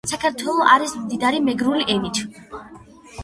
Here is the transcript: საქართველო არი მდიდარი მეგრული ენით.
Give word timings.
საქართველო 0.09 0.63
არი 0.75 0.87
მდიდარი 1.01 1.43
მეგრული 1.49 1.85
ენით. 1.97 2.23